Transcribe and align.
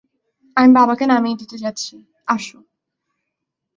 আমি 0.57 0.69
বাবাকে 0.73 1.05
নামিয়ে 1.05 1.39
দিতে 1.39 1.55
যাচ্ছি, 1.57 1.93
আসো। 2.27 2.57